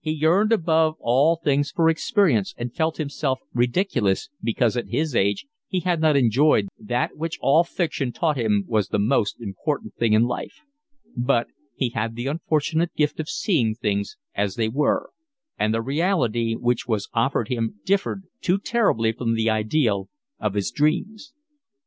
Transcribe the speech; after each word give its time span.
He 0.00 0.10
yearned 0.12 0.52
above 0.52 0.96
all 1.00 1.36
things 1.36 1.70
for 1.70 1.88
experience 1.88 2.54
and 2.58 2.74
felt 2.74 2.98
himself 2.98 3.40
ridiculous 3.54 4.28
because 4.42 4.76
at 4.76 4.88
his 4.90 5.16
age 5.16 5.46
he 5.66 5.80
had 5.80 5.98
not 5.98 6.14
enjoyed 6.14 6.68
that 6.78 7.16
which 7.16 7.38
all 7.40 7.64
fiction 7.64 8.12
taught 8.12 8.36
him 8.36 8.66
was 8.68 8.88
the 8.88 8.98
most 8.98 9.40
important 9.40 9.94
thing 9.94 10.12
in 10.12 10.24
life; 10.24 10.58
but 11.16 11.46
he 11.74 11.88
had 11.88 12.16
the 12.16 12.26
unfortunate 12.26 12.92
gift 12.96 13.18
of 13.18 13.30
seeing 13.30 13.74
things 13.74 14.18
as 14.34 14.56
they 14.56 14.68
were, 14.68 15.10
and 15.58 15.72
the 15.72 15.80
reality 15.80 16.52
which 16.52 16.86
was 16.86 17.08
offered 17.14 17.48
him 17.48 17.80
differed 17.86 18.24
too 18.42 18.58
terribly 18.58 19.10
from 19.10 19.32
the 19.32 19.48
ideal 19.48 20.10
of 20.38 20.52
his 20.52 20.70
dreams. 20.70 21.32